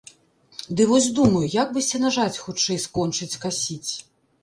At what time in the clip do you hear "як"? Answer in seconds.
1.61-1.69